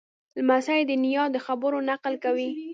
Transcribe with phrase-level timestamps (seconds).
[0.37, 2.49] لمسی د نیا د خبرو نقل کوي.